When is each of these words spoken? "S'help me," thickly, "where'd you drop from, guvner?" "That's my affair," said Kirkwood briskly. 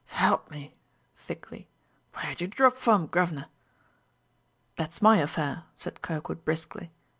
"S'help 0.07 0.49
me," 0.49 0.73
thickly, 1.15 1.69
"where'd 2.15 2.41
you 2.41 2.47
drop 2.47 2.75
from, 2.75 3.05
guvner?" 3.07 3.49
"That's 4.75 4.99
my 4.99 5.17
affair," 5.19 5.65
said 5.75 6.01
Kirkwood 6.01 6.43
briskly. 6.43 6.91